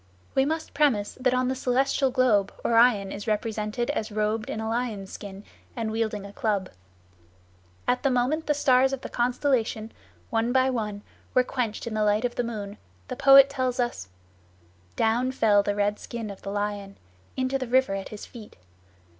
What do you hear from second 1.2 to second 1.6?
that on the